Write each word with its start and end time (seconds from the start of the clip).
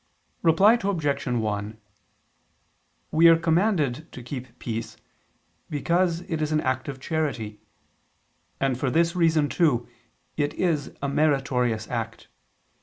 Reply 0.41 0.79
Obj. 0.81 1.27
1: 1.27 1.79
We 3.11 3.27
are 3.27 3.37
commanded 3.37 4.11
to 4.11 4.23
keep 4.23 4.57
peace 4.57 4.97
because 5.69 6.21
it 6.21 6.41
is 6.41 6.51
an 6.51 6.59
act 6.61 6.87
of 6.89 6.99
charity; 6.99 7.61
and 8.59 8.79
for 8.79 8.89
this 8.89 9.15
reason 9.15 9.47
too 9.47 9.87
it 10.37 10.55
is 10.55 10.87
a 11.03 11.07
meritorious 11.07 11.87
act. 11.87 12.29